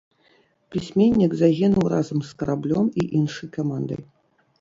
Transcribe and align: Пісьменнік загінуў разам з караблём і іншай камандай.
Пісьменнік 0.75 1.31
загінуў 1.41 1.85
разам 1.93 2.19
з 2.29 2.39
караблём 2.39 2.89
і 3.03 3.05
іншай 3.21 3.47
камандай. 3.59 4.01